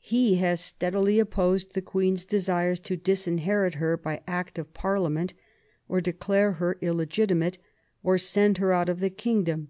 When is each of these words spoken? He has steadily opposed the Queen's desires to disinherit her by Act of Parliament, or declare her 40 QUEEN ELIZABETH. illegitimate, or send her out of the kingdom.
He 0.00 0.36
has 0.36 0.62
steadily 0.62 1.18
opposed 1.18 1.74
the 1.74 1.82
Queen's 1.82 2.24
desires 2.24 2.80
to 2.80 2.96
disinherit 2.96 3.74
her 3.74 3.98
by 3.98 4.22
Act 4.26 4.58
of 4.58 4.72
Parliament, 4.72 5.34
or 5.90 6.00
declare 6.00 6.52
her 6.52 6.72
40 6.72 6.78
QUEEN 6.78 6.88
ELIZABETH. 6.88 6.96
illegitimate, 7.10 7.58
or 8.02 8.16
send 8.16 8.56
her 8.56 8.72
out 8.72 8.88
of 8.88 9.00
the 9.00 9.10
kingdom. 9.10 9.68